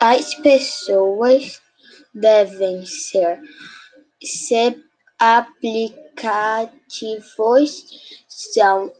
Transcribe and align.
As 0.00 0.34
pessoas 0.34 1.60
devem 2.14 2.86
ser 2.86 3.40
se 4.22 4.82
aplicativos 5.18 7.84
são 8.28 8.92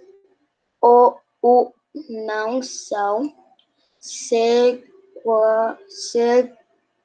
ou 0.81 1.21
não 2.09 2.63
são 2.63 3.33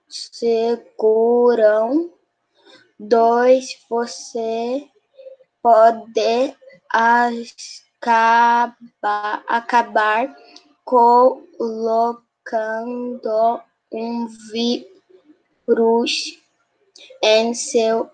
seguram. 0.09 2.11
Dois, 2.99 3.77
você 3.89 4.89
pode 5.61 6.55
acabar 9.47 10.35
colocando 10.83 11.47
um 13.91 14.27
vírus 14.51 16.39
em 17.21 17.53
seu 17.53 18.09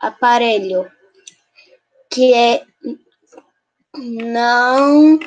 aparelho 0.00 0.90
que 2.10 2.62
não 3.94 5.18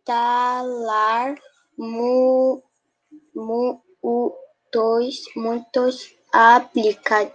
instalar 0.00 1.34
muitos 5.36 6.14
aplicativos. 6.32 7.34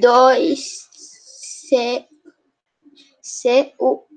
Dois, 0.00 0.88
se 3.22 3.72
o 3.78 4.07